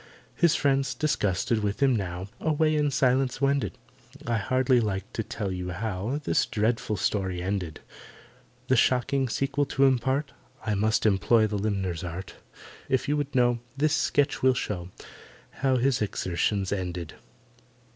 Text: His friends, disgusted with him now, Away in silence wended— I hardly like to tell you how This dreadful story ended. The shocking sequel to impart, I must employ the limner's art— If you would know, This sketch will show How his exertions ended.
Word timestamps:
His 0.33 0.55
friends, 0.55 0.95
disgusted 0.95 1.61
with 1.61 1.79
him 1.79 1.95
now, 1.95 2.27
Away 2.39 2.75
in 2.75 2.89
silence 2.89 3.39
wended— 3.39 3.77
I 4.25 4.37
hardly 4.37 4.79
like 4.79 5.13
to 5.13 5.21
tell 5.21 5.51
you 5.51 5.69
how 5.69 6.19
This 6.23 6.47
dreadful 6.47 6.97
story 6.97 7.39
ended. 7.39 7.81
The 8.67 8.75
shocking 8.75 9.29
sequel 9.29 9.67
to 9.67 9.83
impart, 9.85 10.31
I 10.65 10.73
must 10.73 11.05
employ 11.05 11.45
the 11.45 11.59
limner's 11.59 12.03
art— 12.03 12.33
If 12.89 13.07
you 13.07 13.15
would 13.15 13.35
know, 13.35 13.59
This 13.77 13.93
sketch 13.93 14.41
will 14.41 14.55
show 14.55 14.89
How 15.51 15.77
his 15.77 16.01
exertions 16.01 16.71
ended. 16.71 17.13